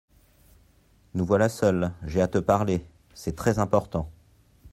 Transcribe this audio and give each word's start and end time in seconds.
Nous 1.13 1.25
voilà 1.27 1.47
seuls, 1.47 1.91
j’ai 2.07 2.21
à 2.21 2.27
te 2.27 2.39
parler; 2.39 2.83
c’est 3.13 3.35
très 3.35 3.59
important. 3.59 4.09